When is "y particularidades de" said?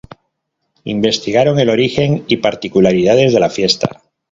2.27-3.39